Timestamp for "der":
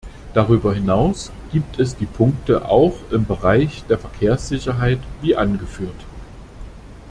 3.87-3.99